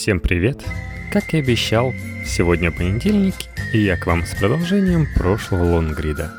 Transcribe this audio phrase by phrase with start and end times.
[0.00, 0.62] Всем привет!
[1.12, 1.92] Как и обещал,
[2.24, 3.34] сегодня понедельник,
[3.74, 6.32] и я к вам с продолжением прошлого лонгрида.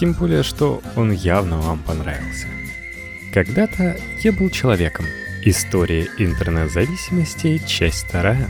[0.00, 2.46] Тем более, что он явно вам понравился.
[3.34, 5.04] Когда-то я был человеком.
[5.44, 8.48] История интернет-зависимости, часть вторая.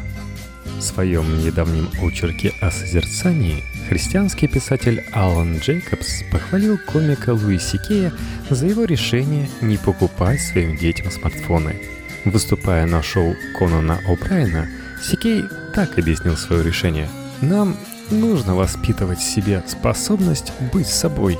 [0.79, 8.12] В своем недавнем очерке о созерцании христианский писатель Алан Джейкобс похвалил комика Луи Сикея
[8.48, 11.74] за его решение не покупать своим детям смартфоны–
[12.25, 14.68] Выступая на шоу Конана О'Брайена,
[15.02, 15.45] Сикей
[15.75, 17.09] так объяснил свое решение.
[17.41, 17.77] «Нам
[18.10, 21.38] нужно воспитывать в себе способность быть собой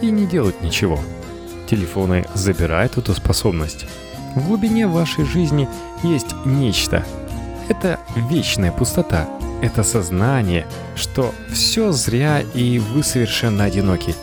[0.00, 0.98] и не делать ничего.
[1.68, 3.86] Телефоны забирают эту способность.
[4.34, 5.68] В глубине вашей жизни
[6.02, 7.04] есть нечто.
[7.68, 9.28] Это вечная пустота.
[9.60, 14.14] Это сознание, что все зря и вы совершенно одиноки.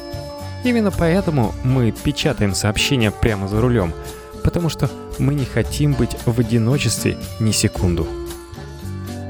[0.63, 3.93] Именно поэтому мы печатаем сообщения прямо за рулем–
[4.43, 8.07] потому что мы не хотим быть в одиночестве ни секунду.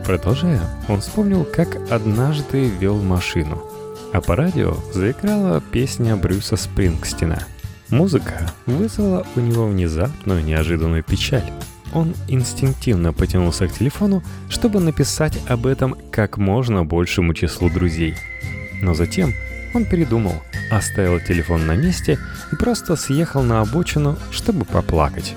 [0.06, 3.62] Продолжая, он вспомнил, как однажды вел машину,
[4.12, 7.46] а по радио заиграла песня Брюса Спрингстина.
[7.90, 11.52] Музыка вызвала у него внезапную неожиданную печаль.
[11.94, 18.16] Он инстинктивно потянулся к телефону, чтобы написать об этом как можно большему числу друзей.
[18.82, 19.34] Но затем
[19.74, 20.36] он передумал,
[20.72, 22.20] оставил телефон на месте
[22.52, 25.36] и просто съехал на обочину, чтобы поплакать.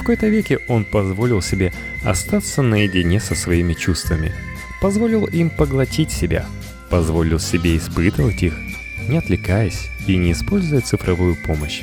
[0.00, 4.32] В какой-то веке он позволил себе остаться наедине со своими чувствами.
[4.80, 6.46] Позволил им поглотить себя.
[6.88, 8.54] Позволил себе испытывать их,
[9.06, 11.82] не отвлекаясь и не используя цифровую помощь.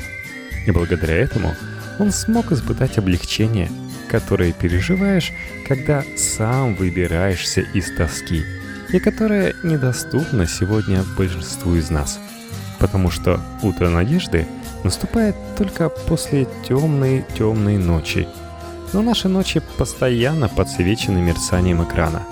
[0.66, 1.54] И благодаря этому
[2.00, 3.70] он смог испытать облегчение,
[4.08, 5.32] которое переживаешь,
[5.68, 8.42] когда сам выбираешься из тоски–
[8.92, 12.18] и которая недоступна сегодня большинству из нас.
[12.78, 14.46] Потому что утро надежды
[14.84, 18.28] наступает только после темной-темной ночи.
[18.92, 22.22] Но наши ночи постоянно подсвечены мерцанием экрана.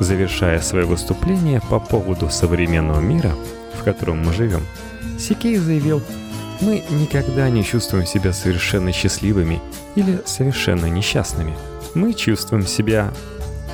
[0.00, 3.32] Завершая свое выступление по поводу современного мира,
[3.78, 4.62] в котором мы живем,
[5.18, 6.00] Сикей заявил,
[6.60, 9.60] мы никогда не чувствуем себя совершенно счастливыми
[9.96, 11.56] или совершенно несчастными.
[11.94, 13.12] Мы чувствуем себя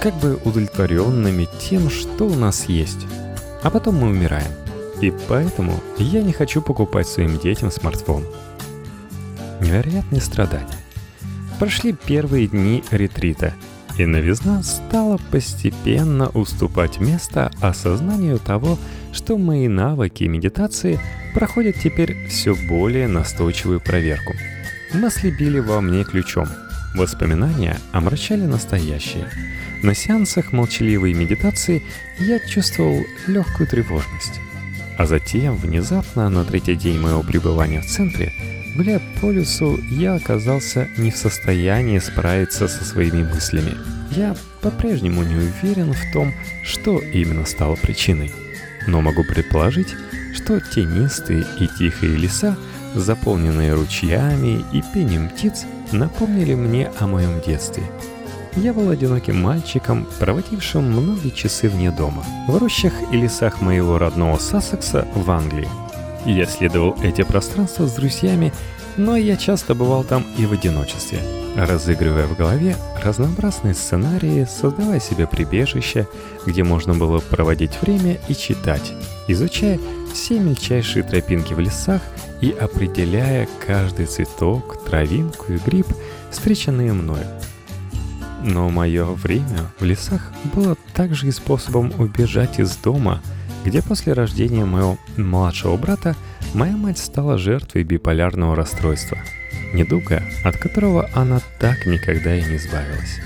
[0.02, 3.06] как бы удовлетворенными тем, что у нас есть.
[3.62, 4.63] А потом мы умираем.
[5.00, 8.24] И поэтому я не хочу покупать своим детям смартфон.
[9.60, 10.66] Невероятные страдания.
[11.58, 13.54] Прошли первые дни ретрита,
[13.98, 18.78] и новизна стала постепенно уступать место осознанию того,
[19.12, 20.98] что мои навыки медитации
[21.32, 24.34] проходят теперь все более настойчивую проверку.
[24.92, 26.48] Мысли били во мне ключом.
[26.96, 29.28] Воспоминания омрачали настоящее–
[29.84, 31.82] на сеансах молчаливой медитации
[32.18, 34.40] я чувствовал легкую тревожность.
[34.96, 38.32] А затем, внезапно, на третий день моего пребывания в центре,
[38.76, 43.76] гуляя по лесу, я оказался не в состоянии справиться со своими мыслями.
[44.12, 48.32] Я по-прежнему не уверен в том, что именно стало причиной.
[48.86, 49.94] Но могу предположить,
[50.34, 52.56] что тенистые и тихие леса,
[52.94, 57.82] заполненные ручьями и пением птиц, напомнили мне о моем детстве–
[58.56, 64.38] я был одиноким мальчиком, проводившим многие часы вне дома, в рощах и лесах моего родного
[64.38, 65.68] Сассекса в Англии.
[66.24, 68.52] Я исследовал эти пространства с друзьями,
[68.96, 71.18] но я часто бывал там и в одиночестве,
[71.56, 76.06] разыгрывая в голове разнообразные сценарии, создавая себе прибежище,
[76.46, 78.92] где можно было проводить время и читать,
[79.26, 79.80] изучая
[80.12, 82.00] все мельчайшие тропинки в лесах
[82.40, 85.88] и определяя каждый цветок, травинку и гриб,
[86.30, 87.26] встреченные мною.
[88.44, 93.22] Но мое время в лесах было также и способом убежать из дома,
[93.64, 96.14] где после рождения моего младшего брата
[96.52, 99.16] моя мать стала жертвой биполярного расстройства.
[99.72, 103.18] Недуга, от которого она так никогда и не избавилась.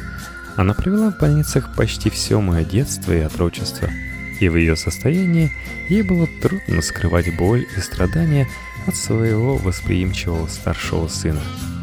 [0.55, 3.89] Она провела в больницах почти все мое детство и отрочество,
[4.39, 5.51] и в ее состоянии
[5.89, 8.49] ей было трудно скрывать боль и страдания
[8.87, 11.43] от своего восприимчивого старшего сына–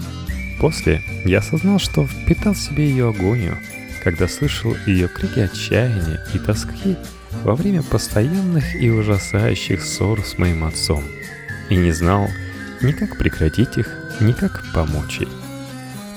[0.60, 3.58] После я осознал, что впитал себе ее агонию,
[4.04, 6.96] когда слышал ее крики отчаяния и тоски
[7.44, 11.04] во время постоянных и ужасающих ссор с моим отцом.
[11.70, 12.28] И не знал
[12.82, 13.90] ни как прекратить их,
[14.22, 15.30] ни как помочь ей.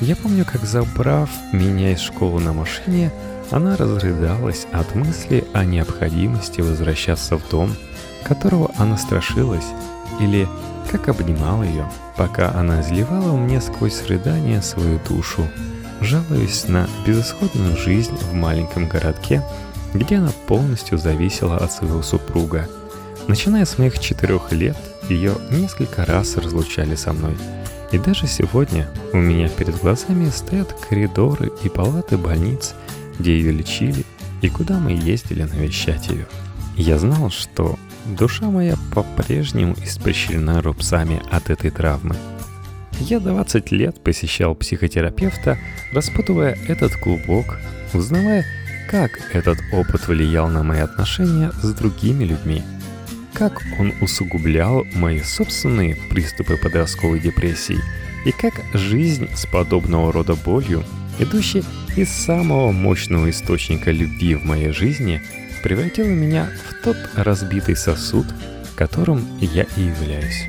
[0.01, 3.11] Я помню, как забрав меня из школы на машине,
[3.51, 7.75] она разрыдалась от мысли о необходимости возвращаться в дом,
[8.25, 9.65] которого она страшилась,
[10.21, 10.47] или
[10.89, 15.49] как обнимал ее, пока она изливала мне сквозь рыдания свою душу,
[16.01, 19.43] жалуясь на безысходную жизнь в маленьком городке,
[19.95, 22.69] где она полностью зависела от своего супруга.
[23.27, 24.77] Начиная с моих четырех лет,
[25.09, 27.37] ее несколько раз разлучали со мной.
[27.93, 32.75] И даже сегодня у меня перед глазами стоят коридоры и палаты больниц,
[33.19, 34.05] где ее лечили
[34.43, 36.27] и куда мы ездили навещать ее.
[36.77, 42.17] Я знал, что душа моя по-прежнему испещрена рубцами от этой травмы.
[43.01, 45.59] Я 20 лет посещал психотерапевта,
[45.93, 47.59] распутывая этот клубок,
[47.95, 48.45] узнавая,
[48.91, 52.63] как этот опыт влиял на мои отношения с другими людьми,
[53.35, 57.79] как он усугублял мои собственные приступы подростковой депрессии
[58.25, 60.83] и как жизнь с подобного рода болью,
[61.21, 61.65] идущей
[61.97, 65.21] из самого мощного источника любви в моей жизни,
[65.69, 68.25] превратила меня в тот разбитый сосуд,
[68.75, 70.47] которым я и являюсь.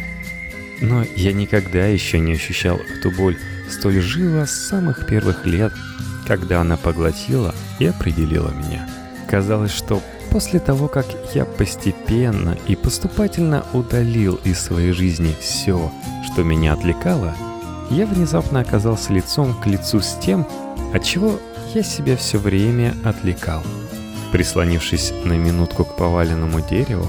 [0.80, 3.38] Но я никогда еще не ощущал эту боль
[3.69, 5.74] столь живо с самых первых лет,
[6.25, 8.88] когда она поглотила и определила меня.
[9.30, 10.01] Казалось, что
[10.31, 15.92] после того, как я постепенно и поступательно удалил из своей жизни все,
[16.31, 17.36] что меня отвлекало,
[17.89, 20.48] я внезапно оказался лицом к лицу с тем,
[20.94, 21.42] от чего
[21.75, 23.63] я себя все время отвлекал.
[24.31, 27.08] Прислонившись на минутку к поваленному дереву,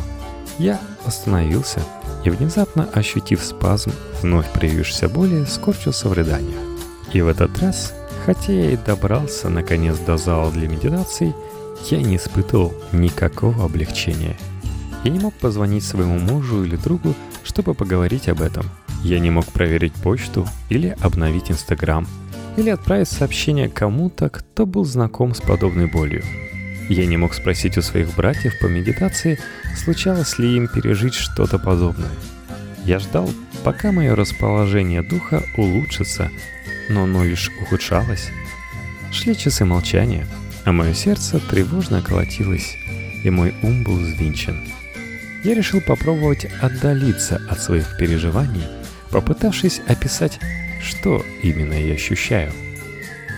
[0.59, 1.81] я остановился
[2.25, 6.61] и, внезапно ощутив спазм вновь проявившейся боли, скорчился в рыданиях.
[7.13, 7.95] И в этот раз,
[8.25, 11.35] хотя я и добрался наконец до зала для медитации,
[11.91, 14.37] я не испытывал никакого облегчения.
[15.05, 18.67] Я не мог позвонить своему мужу или другу, чтобы поговорить об этом.
[19.03, 22.07] Я не мог проверить почту или обновить Инстаграм,
[22.57, 26.23] или отправить сообщение кому-то, кто был знаком с подобной болью.
[26.91, 29.39] Я не мог спросить у своих братьев по медитации,
[29.77, 32.11] случалось ли им пережить что-то подобное.
[32.85, 33.31] Я ждал,
[33.63, 36.33] пока мое расположение духа улучшится,
[36.89, 38.31] но оно лишь ухудшалось.
[39.13, 40.27] Шли часы молчания,
[40.65, 42.77] а мое сердце тревожно колотилось,
[43.23, 44.61] и мой ум был взвинчен.
[45.45, 48.65] Я решил попробовать отдалиться от своих переживаний,
[49.13, 50.41] попытавшись описать,
[50.83, 52.53] что именно я ощущаю.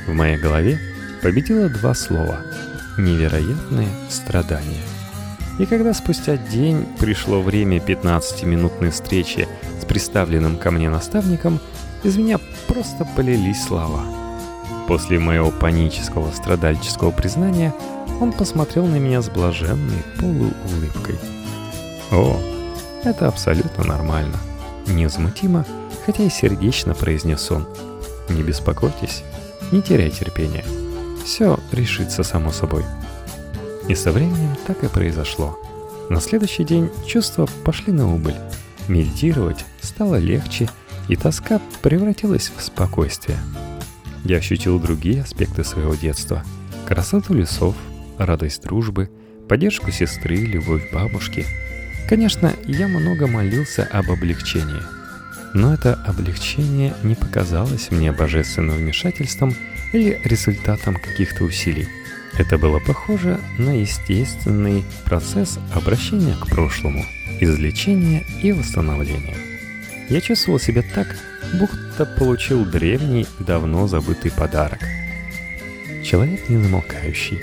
[0.06, 0.81] В моей голове
[1.20, 2.40] победило два слова—
[2.99, 4.83] невероятные страдания.
[5.59, 9.49] И когда спустя день пришло время 15-минутной встречи
[9.81, 11.61] с представленным ко мне наставником,
[12.03, 14.03] из меня просто полились слова.
[14.89, 17.73] После моего панического страдальческого признания
[18.21, 21.19] он посмотрел на меня с блаженной полуулыбкой.
[22.11, 22.41] «О,
[23.05, 24.39] это абсолютно нормально»,—
[24.87, 25.65] невозмутимо,
[26.05, 27.67] хотя и сердечно произнес он.
[28.29, 29.23] «Не беспокойтесь,
[29.71, 30.65] не теряй терпения»
[31.24, 32.84] все решится само собой.
[33.88, 35.58] И со временем так и произошло.
[36.08, 38.36] На следующий день чувства пошли на убыль.
[38.88, 40.69] Медитировать стало легче,
[41.08, 43.38] и тоска превратилась в спокойствие.
[44.24, 46.44] Я ощутил другие аспекты своего детства.
[46.86, 47.74] Красоту лесов,
[48.19, 49.10] радость дружбы,
[49.48, 51.44] поддержку сестры, любовь бабушки.
[52.08, 55.01] Конечно, я много молился об облегчении.
[55.54, 59.54] Но это облегчение не показалось мне божественным вмешательством–
[59.93, 61.88] или результатом каких-то усилий.
[62.38, 67.04] Это было похоже на естественный процесс обращения к прошлому,
[67.40, 69.37] излечения и восстановления.
[70.08, 71.14] Я чувствовал себя так,
[71.55, 74.81] будто получил древний, давно забытый подарок.
[76.02, 77.43] Человек незамолкающий.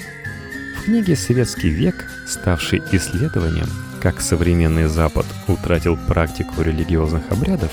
[0.77, 3.69] В книге «Советский век», ставший исследованием,
[4.01, 7.71] как современный Запад утратил практику религиозных обрядов,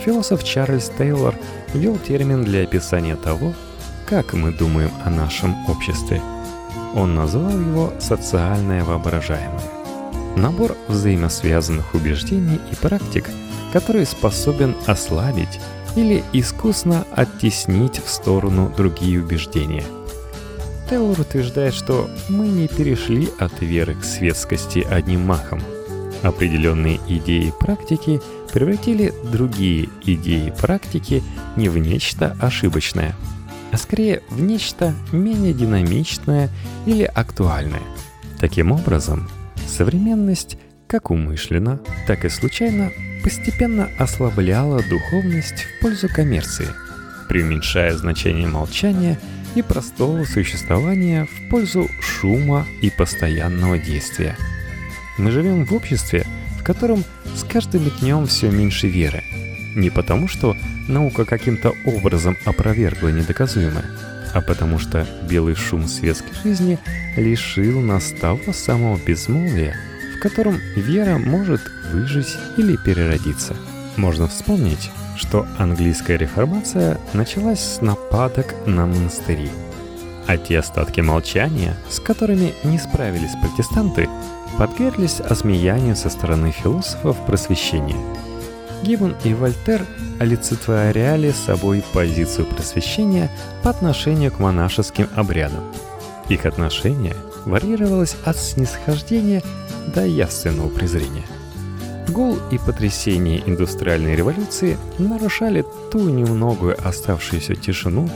[0.00, 1.34] философ Чарльз Тейлор
[1.72, 3.52] ввел термин для описания того,
[4.08, 6.20] как мы думаем о нашем обществе.
[6.94, 9.60] Он назвал его «социальное воображаемое».
[10.36, 13.28] Набор взаимосвязанных убеждений и практик,
[13.72, 15.60] который способен ослабить
[15.96, 19.84] или искусно оттеснить в сторону другие убеждения.
[20.88, 25.62] Тейлор утверждает, что мы не перешли от веры к светскости одним махом.
[26.22, 28.20] Определенные идеи и практики
[28.52, 31.22] превратили другие идеи и практики
[31.56, 33.14] не в нечто ошибочное–
[33.72, 36.50] а скорее в нечто менее динамичное
[36.86, 37.82] или актуальное.
[38.38, 39.28] Таким образом,
[39.66, 42.90] современность как умышленно, так и случайно
[43.22, 46.66] постепенно ослабляла духовность в пользу коммерции,
[47.28, 49.20] преуменьшая значение молчания
[49.54, 54.36] и простого существования в пользу шума и постоянного действия.
[55.20, 56.26] Мы живем в обществе,
[56.58, 57.04] в котором
[57.36, 59.22] с каждым днем все меньше веры–
[59.74, 60.56] не потому, что
[60.88, 63.84] наука каким-то образом опровергла недоказуемое,
[64.34, 66.78] а потому что белый шум светской жизни
[67.16, 69.76] лишил нас того самого безмолвия,
[70.16, 71.60] в котором вера может
[71.92, 73.56] выжить или переродиться.
[73.96, 79.50] Можно вспомнить, что английская реформация началась с нападок на монастыри.
[80.26, 84.08] А те остатки молчания, с которыми не справились протестанты,
[84.58, 87.96] подверглись осмеянию со стороны философов просвещения–
[88.82, 89.84] Гиббон и Вольтер
[90.18, 93.30] олицетворяли собой позицию просвещения
[93.62, 95.64] по отношению к монашеским обрядам.
[96.28, 99.42] Их отношение варьировалось от снисхождения
[99.94, 101.24] до явственного презрения.
[102.08, 108.08] Гул и потрясение индустриальной революции нарушали ту немногую оставшуюся тишину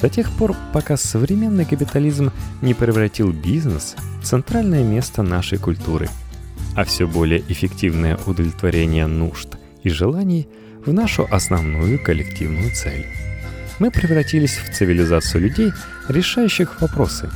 [0.00, 2.30] до тех пор, пока современный капитализм
[2.62, 6.08] не превратил бизнес в центральное место нашей культуры,
[6.76, 10.48] а все более эффективное удовлетворение нужд и желаний
[10.84, 13.06] в нашу основную коллективную цель.
[13.78, 15.70] Мы превратились в цивилизацию людей,
[16.08, 17.30] решающих вопросы.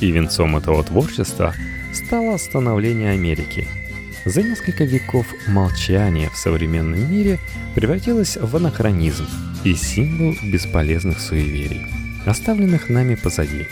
[0.00, 1.54] И венцом этого творчества
[1.92, 3.68] стало становление Америки.
[4.24, 7.38] За несколько веков молчание в современном мире
[7.74, 9.26] превратилось в анахронизм
[9.64, 11.86] и символ бесполезных суеверий,
[12.26, 13.66] оставленных нами позади.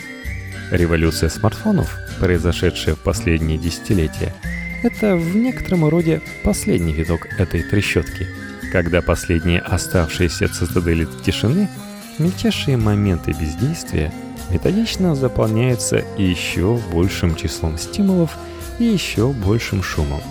[0.71, 4.35] Революция смартфонов, произошедшая в последние десятилетия,
[4.83, 8.27] это в некотором роде последний виток этой трещотки–
[8.71, 11.69] когда последние оставшиеся цитадели тишины,
[12.19, 14.13] мельчайшие моменты бездействия
[14.51, 18.37] методично заполняются еще большим числом стимулов
[18.79, 20.23] и еще большим шумом.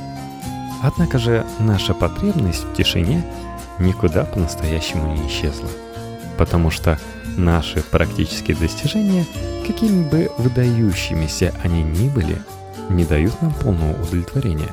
[0.82, 3.26] Однако же наша потребность в тишине
[3.80, 5.70] никуда по-настоящему не исчезла.
[6.38, 7.00] Потому что
[7.38, 9.26] наши практические достижения,
[9.68, 12.42] какими бы выдающимися они ни были,
[12.90, 14.70] не дают нам полного удовлетворения.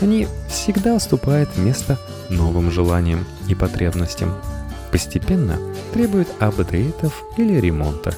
[0.00, 4.34] Они всегда уступают место новым желаниям и потребностям.
[4.92, 5.58] Постепенно
[5.92, 8.14] требуют апдейтов или ремонта,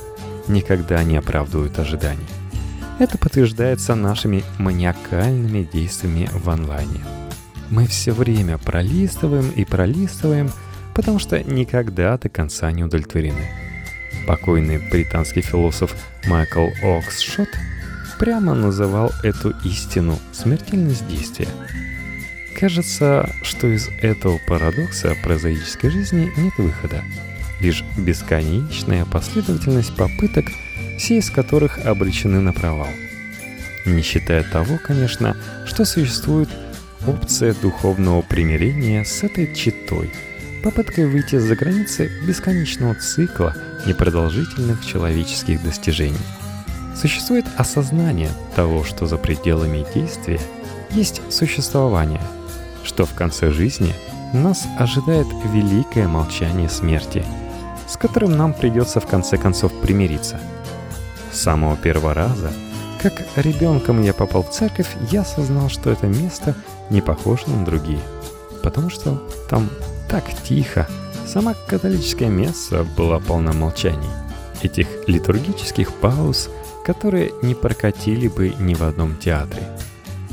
[0.47, 2.27] никогда не оправдывают ожиданий.
[3.01, 7.01] Это подтверждается нашими маниакальными действиями в онлайне.
[7.69, 10.53] Мы все время пролистываем и пролистываем,
[10.95, 13.49] потому что никогда до конца не удовлетворены.
[14.29, 15.97] Покойный британский философ
[16.29, 17.49] Майкл Оксшот
[18.21, 21.49] прямо называл эту истину смертельность действия–
[22.61, 27.03] Кажется, что из этого парадокса прозаической жизни нет выхода.
[27.59, 30.45] Лишь бесконечная последовательность попыток,
[30.99, 32.89] все из которых обречены на провал.
[33.87, 36.49] Не считая того, конечно, что существует
[37.07, 40.11] опция духовного примирения с этой читой,
[40.63, 43.57] попыткой выйти за границы бесконечного цикла
[43.87, 46.19] непродолжительных человеческих достижений.
[47.01, 50.41] Существует осознание того, что за пределами действия
[50.91, 52.21] есть существование–
[52.85, 53.95] что в конце жизни
[54.33, 57.25] нас ожидает великое молчание смерти,
[57.87, 60.41] с которым нам придется в конце концов примириться.
[61.33, 62.53] С самого первого раза,
[63.03, 66.55] как ребенком я попал в церковь, я осознал, что это место
[66.91, 68.01] не похоже на другие,
[68.63, 69.71] потому что там
[70.09, 70.89] так тихо.
[71.27, 74.11] Сама католическая месса была полна молчаний,
[74.63, 76.51] этих литургических пауз,
[76.85, 79.63] которые не прокатили бы ни в одном театре–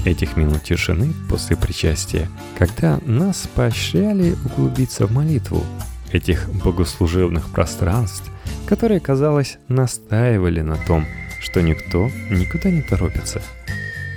[0.07, 5.63] этих минут тишины после причастия, когда нас поощряли углубиться в молитву,
[6.11, 8.31] этих богослужебных пространств,
[8.67, 11.05] которые, казалось, настаивали на том,
[11.39, 13.41] что никто никуда не торопится.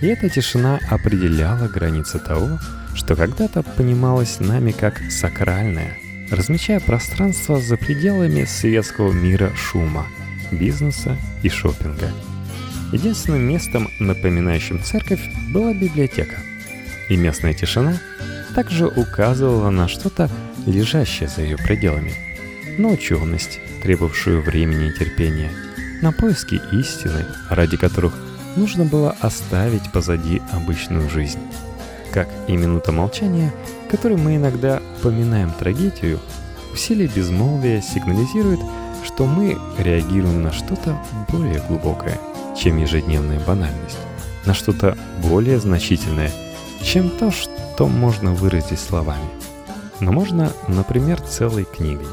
[0.03, 2.59] И эта тишина определяла границы того,
[2.95, 5.97] что когда-то понималось нами как сакральное,
[6.31, 10.07] размечая пространство за пределами светского мира шума,
[10.51, 12.11] бизнеса и шопинга–
[12.93, 15.21] Единственным местом, напоминающим церковь,
[15.53, 16.41] была библиотека.
[17.09, 18.01] И местная тишина
[18.55, 20.29] также указывала на что-то,
[20.67, 22.13] лежащее за ее пределами.
[22.79, 25.51] На ученость, требовавшую времени и терпения,
[26.03, 28.15] на поиски истины, ради которых
[28.57, 31.41] нужно было оставить позади обычную жизнь.
[32.13, 33.53] Как и минута молчания,
[33.91, 36.21] которой мы иногда поминаем трагедию,
[36.73, 38.61] усилие безмолвия сигнализирует,
[39.05, 42.19] что мы реагируем на что-то более глубокое–
[42.61, 43.99] чем ежедневная банальность,
[44.45, 46.31] на что-то более значительное,
[46.83, 49.29] чем то, что можно выразить словами.
[50.01, 52.07] Но можно, например, целой книгой.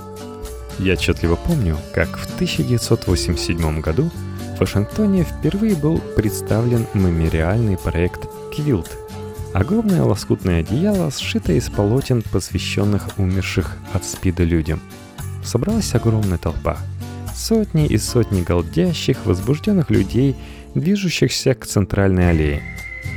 [0.79, 4.12] Я отчетливо помню, как в 1987 году
[4.55, 8.89] в Вашингтоне впервые был представлен мемориальный проект «Квилт»—
[9.53, 14.79] огромное лоскутное одеяло, сшитое из полотен, посвященных умерших от СПИДа людям.
[15.43, 16.77] Собралась огромная толпа—
[17.38, 20.36] Сотни и сотни голдящих, возбужденных людей,
[20.74, 22.63] движущихся к центральной аллее.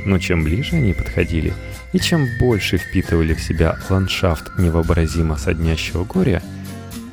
[0.05, 1.55] Но чем ближе они подходили,
[1.91, 6.43] и чем больше впитывали в себя ландшафт невообразимо соднящего горя,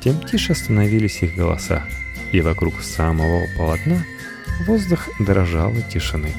[0.09, 1.83] тем тише становились их голоса,
[2.31, 4.03] и вокруг самого полотна
[4.65, 6.33] воздух дрожал от тишины.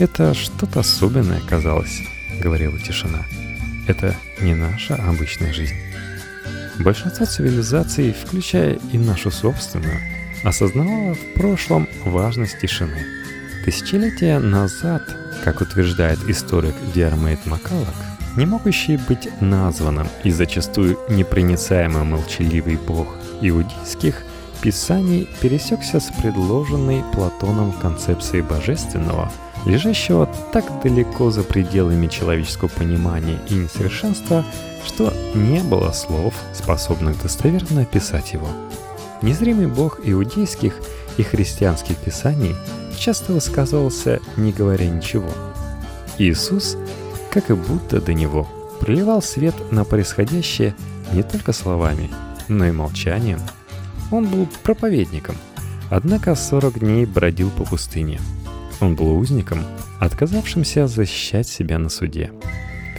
[0.00, 2.02] «Это что-то особенное казалось»,—
[2.42, 3.24] говорила тишина.
[3.86, 5.76] «Это не наша обычная жизнь».
[6.80, 10.00] Большинство цивилизаций, включая и нашу собственную,
[10.42, 13.06] осознавало в прошлом важность тишины.
[13.64, 15.04] Тысячелетия назад,
[15.44, 17.94] как утверждает историк Диармейт Макалок,
[18.38, 23.08] не могущий быть названным и зачастую непроницаемо молчаливый бог
[23.40, 24.22] иудейских
[24.62, 29.32] Писаний пересекся с предложенной Платоном концепцией божественного,
[29.66, 34.44] лежащего так далеко за пределами человеческого понимания и несовершенства,
[34.86, 38.48] что не было слов, способных достоверно описать его.
[39.20, 40.74] Незримый бог иудейских
[41.16, 42.54] и христианских писаний
[42.96, 45.30] часто высказывался, не говоря ничего.
[46.18, 46.76] Иисус,
[47.40, 48.48] как и будто до него,
[48.80, 50.74] проливал свет на происходящее
[51.12, 52.10] не только словами,
[52.48, 53.38] но и молчанием.
[54.10, 55.36] Он был проповедником,
[55.88, 58.20] однако 40 дней бродил по пустыне.
[58.80, 59.60] Он был узником,
[60.00, 62.32] отказавшимся защищать себя на суде.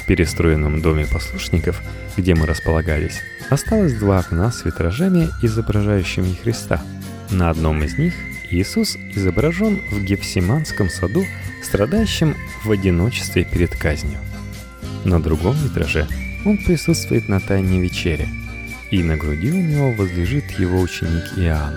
[0.01, 1.81] В перестроенном доме послушников,
[2.15, 3.19] где мы располагались,
[3.49, 6.81] осталось два окна с витражами, изображающими Христа.
[7.29, 8.13] На одном из них
[8.51, 11.25] Иисус изображен в Гефсиманском саду,
[11.63, 14.19] страдающим в одиночестве перед казнью.
[15.05, 16.07] На другом витраже
[16.45, 18.27] он присутствует на Тайной вечере,
[18.91, 21.75] и на груди у него возлежит его ученик Иоанн.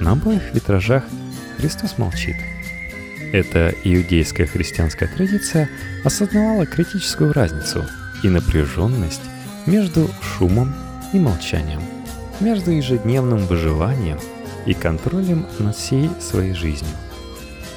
[0.00, 1.04] На обоих витражах
[1.58, 2.36] Христос молчит.
[3.32, 5.68] Эта иудейская христианская традиция
[6.04, 7.84] осознавала критическую разницу
[8.22, 9.22] и напряженность
[9.66, 10.74] между шумом
[11.12, 11.82] и молчанием,
[12.40, 14.18] между ежедневным выживанием
[14.68, 16.92] и контролем над всей своей жизнью.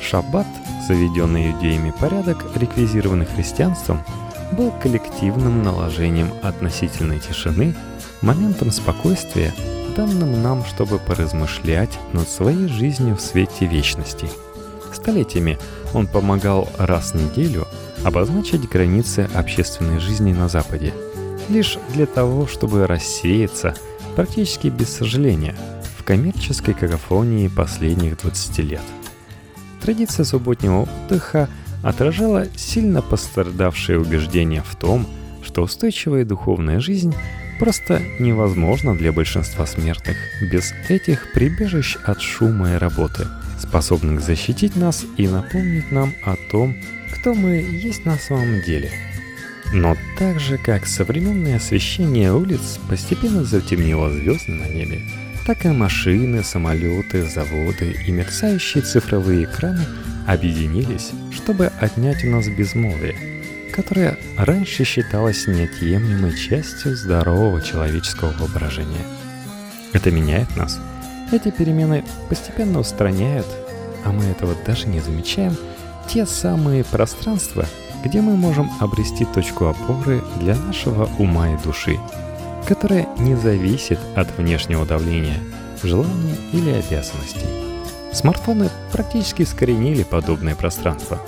[0.01, 0.47] Шаббат,
[0.87, 4.03] заведенный иудеями порядок, реквизированный христианством,
[4.51, 7.73] был коллективным наложением относительной тишины,
[8.21, 9.53] моментом спокойствия,
[9.95, 14.29] данным нам, чтобы поразмышлять над своей жизнью в свете вечности.
[14.93, 15.57] Столетиями
[15.93, 17.67] он помогал раз в неделю
[18.03, 20.93] обозначить границы общественной жизни на Западе,
[21.47, 23.75] лишь для того, чтобы рассеяться,
[24.15, 25.55] практически без сожаления,
[26.01, 28.81] в коммерческой какофонии последних 20 лет.
[29.81, 31.47] Традиция субботнего отдыха
[31.83, 35.05] отражала сильно пострадавшее убеждение в том,
[35.43, 37.13] что устойчивая духовная жизнь
[37.59, 40.17] просто невозможна для большинства смертных
[40.51, 43.27] без этих прибежищ от шума и работы,
[43.59, 46.75] способных защитить нас и напомнить нам о том,
[47.13, 48.91] кто мы есть на самом деле.
[49.71, 55.01] Но так же, как современное освещение улиц постепенно затемнило звезды на небе,
[55.45, 59.85] так и машины, самолеты, заводы и мерцающие цифровые экраны
[60.27, 63.15] объединились, чтобы отнять у нас безмолвие,
[63.73, 69.05] которое раньше считалось неотъемлемой частью здорового человеческого воображения.
[69.93, 70.79] Это меняет нас.
[71.31, 73.47] Эти перемены постепенно устраняют,
[74.05, 75.55] а мы этого даже не замечаем,
[76.07, 77.65] те самые пространства,
[78.03, 81.97] где мы можем обрести точку опоры для нашего ума и души–
[82.67, 85.39] которая не зависит от внешнего давления,
[85.83, 87.47] желаний или обязанностей.
[88.13, 91.19] Смартфоны практически искоренили подобное пространство.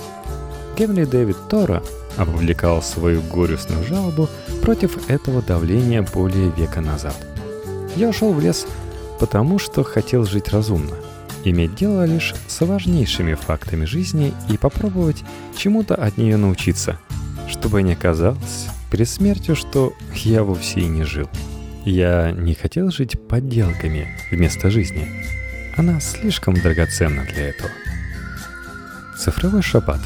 [0.76, 1.82] Генри Дэвид Тора
[2.16, 4.28] опубликовал свою горестную жалобу
[4.62, 7.16] против этого давления более века назад.
[7.96, 8.66] Я ушел в лес,
[9.18, 10.96] потому что хотел жить разумно,
[11.44, 15.22] иметь дело лишь с важнейшими фактами жизни и попробовать
[15.56, 16.98] чему-то от нее научиться,
[17.48, 21.28] чтобы не казалось, перед смертью, что я вовсе и не жил.
[21.84, 25.08] Я не хотел жить подделками вместо жизни.
[25.76, 27.70] Она слишком драгоценна для этого.
[29.18, 30.00] Цифровой шаббат.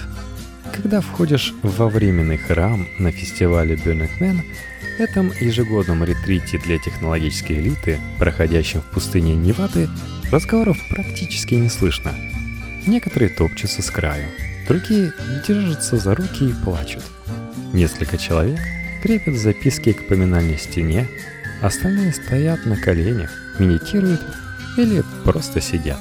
[0.75, 4.41] Когда входишь во временный храм на фестивале Burning Man,
[4.99, 9.91] этом ежегодном ретрите для технологической элиты, проходящем в пустыне Невады,
[10.33, 12.15] разговоров практически не слышно.
[12.87, 14.29] Некоторые топчутся с краю,
[14.67, 15.13] другие
[15.47, 17.05] держатся за руки и плачут.
[17.75, 18.59] Несколько человек
[19.03, 21.09] крепят записки к поминальной стене,
[21.63, 24.21] остальные стоят на коленях, медитируют
[24.77, 25.99] или просто сидят.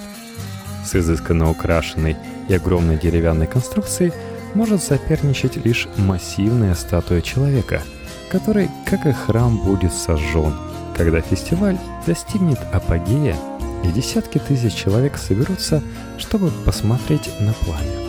[0.86, 2.16] С изысканно украшенной
[2.48, 4.14] и огромной деревянной конструкцией
[4.54, 7.82] может соперничать лишь массивная статуя человека,
[8.32, 10.56] который, как и храм, будет сожжен,
[10.96, 13.36] когда фестиваль достигнет апогея
[13.84, 15.84] и десятки тысяч человек соберутся,
[16.18, 18.08] чтобы посмотреть на пламя.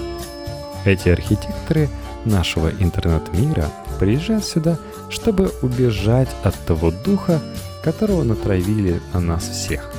[0.85, 1.89] Эти архитекторы
[2.25, 4.79] нашего интернет-мира приезжают сюда,
[5.11, 7.41] чтобы убежать от того духа,
[7.83, 9.91] которого натравили на нас всех.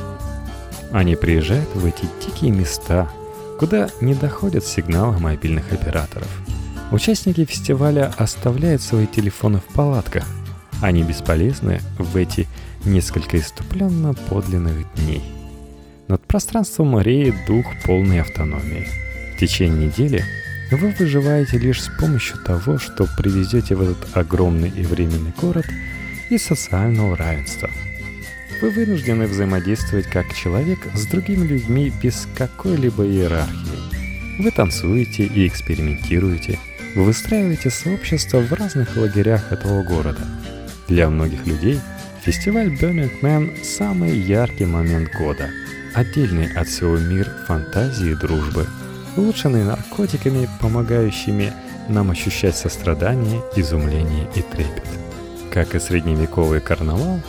[0.91, 3.09] Они приезжают в эти дикие места,
[3.59, 6.29] куда не доходят сигналы мобильных операторов.
[6.91, 10.25] Участники фестиваля оставляют свои телефоны в палатках.
[10.81, 12.47] Они бесполезны в эти
[12.85, 15.21] несколько иступленно подлинных дней.
[16.07, 18.88] Над пространством реет дух полной автономии.
[19.35, 20.25] В течение недели
[20.75, 25.65] вы выживаете лишь с помощью того, что привезете в этот огромный и временный город
[26.29, 27.69] и социального равенства.
[28.62, 34.43] Вы вынуждены взаимодействовать как человек с другими людьми без какой-либо иерархии.
[34.43, 36.60] Вы танцуете и экспериментируете,
[36.95, 40.21] вы выстраиваете сообщество в разных лагерях этого города.
[40.88, 41.79] Для многих людей
[42.23, 45.49] фестиваль Burning Man– самый яркий момент года.
[45.93, 48.67] отдельный от всего мир фантазии и дружбы,
[49.17, 51.53] улучшенный наркотиками, помогающими
[51.87, 54.85] нам ощущать сострадание, изумление и трепет.
[55.51, 57.19] Как и средневековый карнавал,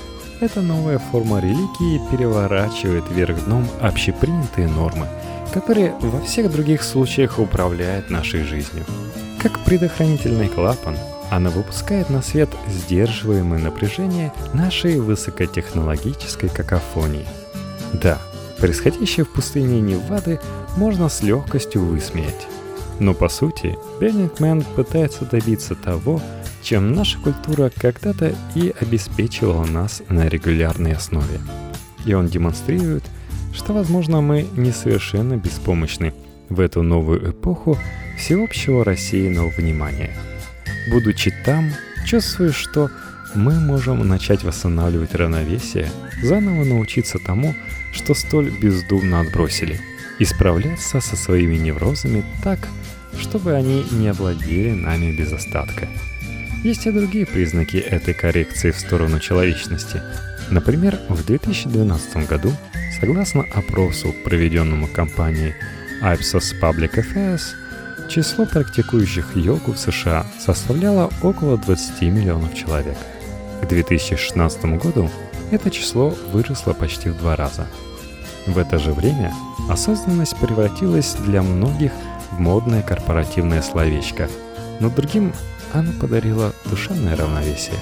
[0.40, 5.06] эта новая форма религии переворачивает вверх дном общепринятые нормы,
[5.52, 8.84] которые во всех других случаях управляют нашей жизнью.
[9.42, 10.96] Как предохранительный клапан,
[11.30, 17.26] она выпускает на свет сдерживаемое напряжение нашей высокотехнологической какофонии.
[17.92, 18.18] Да,
[18.60, 20.38] происходящее в пустыне Невады
[20.76, 22.46] можно с легкостью высмеять.
[22.98, 26.20] Но по сути, Беннингмен пытается добиться того,
[26.62, 31.40] чем наша культура когда-то и обеспечивала нас на регулярной основе.
[32.04, 33.04] И он демонстрирует,
[33.54, 36.12] что, возможно, мы не совершенно беспомощны
[36.50, 37.78] в эту новую эпоху
[38.18, 40.14] всеобщего рассеянного внимания.
[40.90, 41.70] Будучи там,
[42.06, 42.90] чувствую, что
[43.34, 45.88] мы можем начать восстанавливать равновесие,
[46.22, 47.54] заново научиться тому,
[47.92, 49.80] что столь бездумно отбросили,
[50.18, 52.58] и справляться со своими неврозами так,
[53.18, 55.88] чтобы они не овладели нами без остатка.
[56.62, 60.02] Есть и другие признаки этой коррекции в сторону человечности.
[60.50, 62.52] Например, в 2012 году,
[63.00, 65.54] согласно опросу, проведенному компанией
[66.02, 67.54] Ipsos Public Affairs,
[68.10, 72.96] число практикующих йогу в США составляло около 20 миллионов человек.
[73.62, 75.10] К 2016 году
[75.50, 77.66] это число выросло почти в два раза.
[78.46, 79.34] В это же время
[79.68, 81.92] осознанность превратилась для многих
[82.32, 84.28] в модное корпоративное словечко,
[84.80, 85.32] но другим
[85.72, 87.76] она подарила душевное равновесие.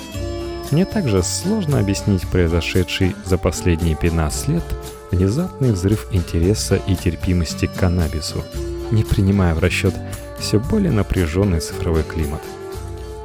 [0.70, 4.64] Мне также сложно объяснить произошедший за последние 15 лет
[5.10, 8.44] внезапный взрыв интереса и терпимости к каннабису,
[8.90, 9.94] не принимая в расчет
[10.38, 12.42] все более напряженный цифровой климат.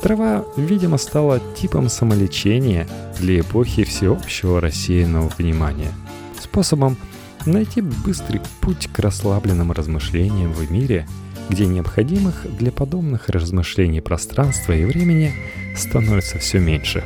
[0.03, 2.87] Трава, видимо, стала типом самолечения
[3.19, 5.91] для эпохи всеобщего рассеянного внимания,
[6.39, 6.97] способом
[7.45, 11.07] найти быстрый путь к расслабленным размышлениям в мире–
[11.49, 15.33] где необходимых для подобных размышлений пространства и времени
[15.75, 17.03] становится все меньше.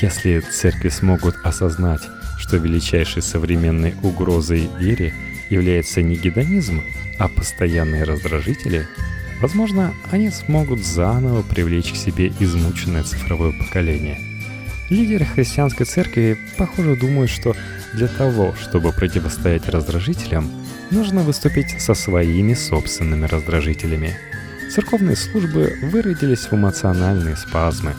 [0.00, 2.02] Если церкви смогут осознать,
[2.38, 5.14] что величайшей современной угрозой вере
[5.50, 6.82] является не гедонизм,
[7.18, 8.88] а постоянные раздражители,
[9.40, 14.18] возможно, они смогут заново привлечь к себе измученное цифровое поколение.
[14.90, 17.54] Лидеры христианской церкви, похоже, думают, что
[17.94, 20.50] для того, чтобы противостоять раздражителям–
[20.90, 24.16] нужно выступить со своими собственными раздражителями.
[24.72, 27.94] Церковные службы выродились в эмоциональные спазмы.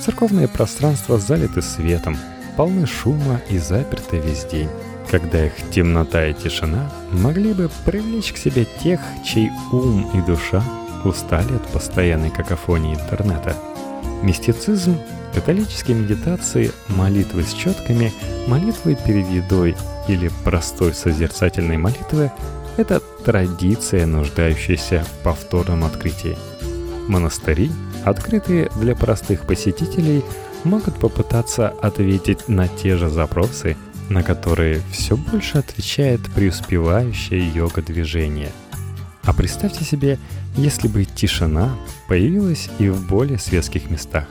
[0.00, 2.16] Церковные пространства залиты светом,
[2.56, 4.68] полны шума и заперты весь день.
[5.10, 10.62] Когда их темнота и тишина могли бы привлечь к себе тех, чей ум и душа
[11.04, 13.56] устали от постоянной какофонии интернета.
[14.22, 14.98] Мистицизм,
[15.34, 18.12] католические медитации, молитвы с четками,
[18.46, 19.76] молитвы перед едой
[20.08, 22.30] или простой созерцательной молитвы–
[22.76, 26.36] это традиция, нуждающаяся в повторном открытии.
[27.08, 27.70] Монастыри,
[28.04, 30.22] открытые для простых посетителей,
[30.64, 33.76] могут попытаться ответить на те же запросы,
[34.08, 38.50] на которые все больше отвечает преуспевающее йога-движение.
[39.22, 40.18] А представьте себе,
[40.56, 41.76] если бы тишина
[42.08, 44.26] появилась и в более светских местах.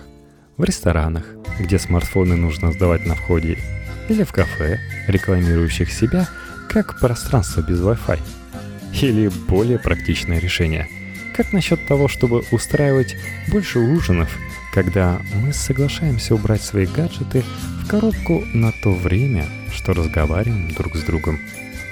[0.58, 1.26] В ресторанах,
[1.60, 3.60] где смартфоны нужно сдавать на входе
[4.10, 6.28] или в кафе, рекламирующих себя
[6.70, 8.20] как пространство без Wi-Fi.
[9.02, 10.88] Или более практичное решение.
[11.36, 13.16] Как насчет того, чтобы устраивать
[13.50, 14.36] больше ужинов,
[14.74, 17.44] когда мы соглашаемся убрать свои гаджеты
[17.88, 21.40] коробку на то время, что разговариваем друг с другом.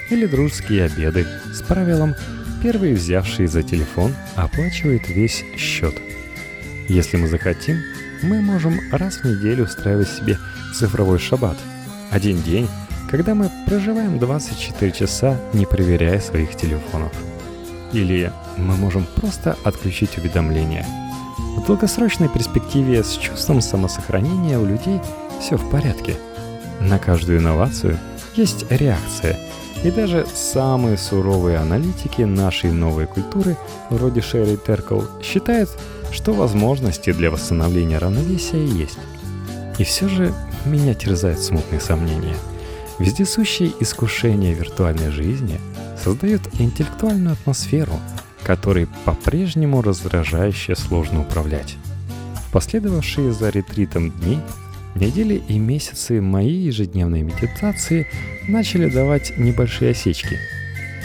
[0.10, 2.16] Или дружеские обеды с правилом
[2.62, 5.96] «первый взявший за телефон оплачивает весь счет».
[6.88, 7.78] Если мы захотим,
[8.22, 10.38] мы можем раз в неделю устраивать себе
[10.74, 11.58] цифровой шаббат–
[12.12, 12.70] один день,
[13.10, 17.12] когда мы проживаем 24 часа, не проверяя своих телефонов.
[17.92, 20.86] Или мы можем просто отключить уведомления.
[21.58, 25.02] В долгосрочной перспективе с чувством самосохранения у людей
[25.40, 26.16] все в порядке.
[26.80, 27.98] На каждую инновацию
[28.36, 29.38] есть реакция,
[29.84, 33.56] и даже самые суровые аналитики нашей новой культуры,
[33.90, 35.70] вроде Шерри Теркл, считают,
[36.12, 38.98] что возможности для восстановления равновесия есть.
[39.78, 40.34] И все же
[40.66, 42.36] меня терзают смутные сомнения.
[42.98, 45.60] Вездесущие искушения виртуальной жизни
[46.02, 48.00] создают интеллектуальную атмосферу,
[48.44, 51.76] которой по-прежнему раздражающе сложно управлять.
[52.48, 54.40] В последовавшие за ретритом дни,
[54.96, 58.08] недели и месяцы моей ежедневной медитации
[58.48, 60.40] начали давать небольшие осечки.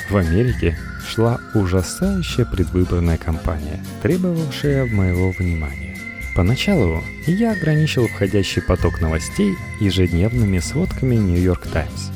[0.08, 0.76] В Америке
[1.06, 5.96] шла ужасающая предвыборная кампания, требовавшая моего внимания.
[6.34, 12.10] Поначалу я ограничил входящий поток новостей ежедневными сводками York Times.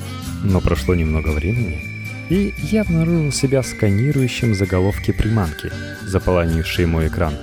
[0.44, 1.80] Но прошло немного времени,
[2.30, 5.70] и я обнаружил себя сканирующим заголовки приманки,
[6.06, 7.34] заполонившие мой экран.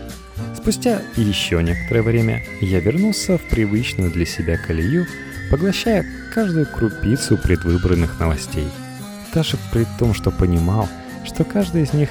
[0.62, 5.08] Спустя еще некоторое время я вернулся в привычную для себя колею,
[5.50, 8.68] поглощая каждую крупицу предвыборных новостей.
[9.34, 10.88] Даже при том, что понимал,
[11.26, 12.10] что каждая из них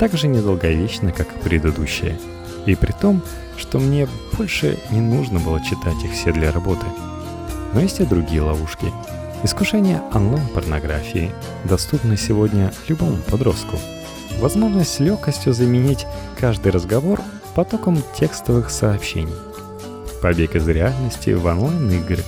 [0.00, 2.18] так же недолговечна, как и предыдущая.
[2.66, 3.22] И при том,
[3.56, 6.86] что мне больше не нужно было читать их все для работы.
[7.72, 8.86] Но есть и другие ловушки.
[9.44, 11.30] Искушение онлайн-порнографии
[11.62, 13.78] доступно сегодня любому подростку.
[14.40, 16.04] Возможность легкостью заменить
[16.40, 17.20] каждый разговор
[17.54, 19.34] потоком текстовых сообщений.
[20.20, 22.22] Побег из реальности в онлайн-игры,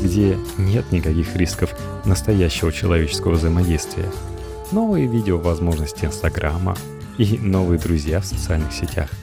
[0.00, 4.10] где нет никаких рисков настоящего человеческого взаимодействия.
[4.72, 6.76] Новые видео возможности Инстаграма
[7.18, 9.08] и новые друзья в социальных сетях–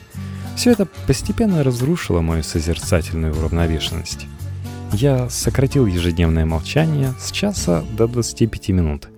[0.55, 4.27] все это постепенно разрушило мою созерцательную уравновешенность.
[4.91, 9.09] Я сократил ежедневное молчание с часа до 25 минут,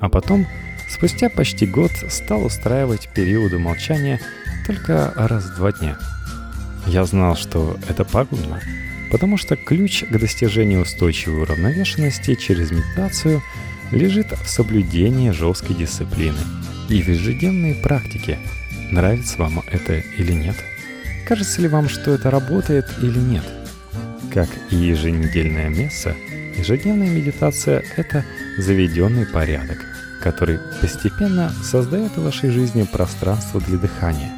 [0.00, 0.46] а потом,
[0.90, 4.20] спустя почти год, стал устраивать периоды молчания
[4.66, 5.98] только раз в два дня.
[6.86, 8.60] Я знал, что это пагубно,
[9.10, 13.42] потому что ключ к достижению устойчивой уравновешенности через медитацию
[13.92, 16.40] лежит в соблюдении жесткой дисциплины
[16.88, 18.38] и в ежедневной практике,
[18.90, 20.56] нравится вам это или нет–
[21.30, 23.44] Кажется ли вам, что это работает или нет?
[24.34, 26.16] Как и еженедельное место,
[26.56, 28.24] ежедневная медитация— это
[28.58, 29.78] заведенный порядок,
[30.20, 34.30] который постепенно создает в вашей жизни пространство для дыхания.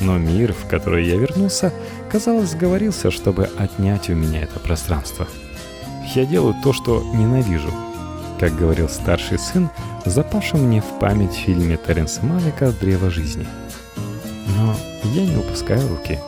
[0.00, 1.72] Но мир, в который я вернулся,
[2.10, 5.28] казалось, сговорился, чтобы отнять у меня это пространство.
[6.14, 7.72] Я делаю то, что ненавижу.
[8.40, 9.70] Как говорил старший сын,
[10.04, 13.46] запавший мне в память в фильме Теренса Малика «Древо жизни».
[14.58, 16.18] Но я не упускаю руки.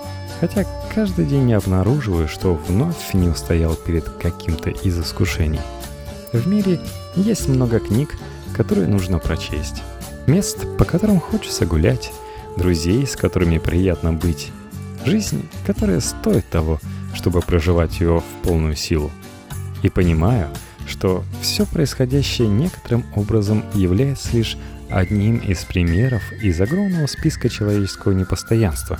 [0.41, 5.61] Хотя каждый день я обнаруживаю, что вновь не устоял перед каким-то из искушений.
[6.33, 6.81] В мире
[7.17, 8.17] есть много книг,
[8.55, 9.83] которые нужно прочесть.
[10.27, 12.13] Мест, по которым хочется гулять,
[12.57, 14.51] друзей, с которыми приятно быть.
[15.05, 16.81] Жизнь, которая стоит того,
[17.15, 19.11] чтобы проживать ее в полную силу.
[19.83, 20.49] И понимаю,
[20.87, 24.57] что все происходящее некоторым образом является лишь
[24.89, 28.99] одним из примеров из огромного списка человеческого непостоянства.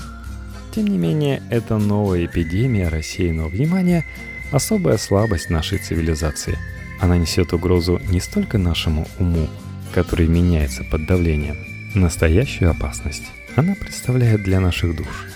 [0.75, 4.05] Тем не менее, эта новая эпидемия рассеянного внимания–
[4.55, 6.59] особая слабость нашей цивилизации.
[7.05, 9.47] Она несет угрозу не столько нашему уму,
[9.93, 11.59] который меняется под давлением,
[11.93, 13.25] настоящую опасность
[13.57, 15.27] она представляет для наших душ.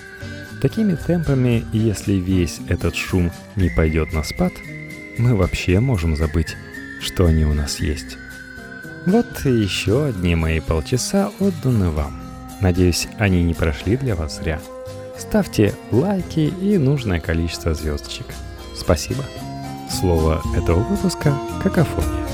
[0.63, 4.51] Такими темпами, если весь этот шум не пойдет на спад,
[5.19, 6.57] мы вообще можем забыть,
[7.01, 8.17] что они у нас есть.
[9.05, 12.19] Вот еще одни мои полчаса отданы вам.
[12.61, 14.59] Надеюсь, они не прошли для вас зря.
[15.19, 18.25] Ставьте лайки и нужное количество звездочек.
[18.75, 19.23] Спасибо.
[19.89, 22.28] Слово этого выпуска– какофония.